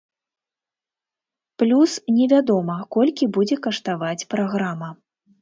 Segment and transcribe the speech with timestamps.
[1.63, 4.89] Плюс, не вядома, колькі будзе каштаваць праграма.